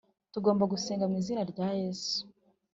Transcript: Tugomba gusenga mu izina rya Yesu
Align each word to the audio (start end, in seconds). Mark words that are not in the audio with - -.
Tugomba 0.33 0.63
gusenga 0.73 1.05
mu 1.09 1.15
izina 1.21 1.41
rya 1.51 1.67
Yesu 1.81 2.19